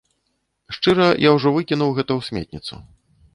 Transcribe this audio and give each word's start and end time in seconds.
Шчыра, 0.77 1.09
я 1.27 1.31
ужо 1.35 1.49
выкінуў 1.57 1.93
гэта 2.01 2.11
ў 2.19 2.31
сметніцу. 2.31 2.73